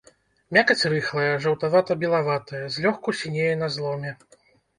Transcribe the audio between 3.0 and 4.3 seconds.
сінее на зломе.